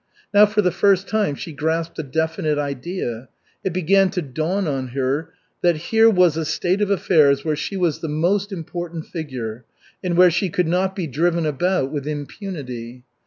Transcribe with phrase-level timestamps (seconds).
[0.33, 3.29] Now, for the first time, she grasped a definite idea.
[3.63, 5.29] It began to dawn on her
[5.61, 9.63] that here was a state of affairs where she was the most important figure,
[10.03, 13.03] and where she could not be driven about with impunity.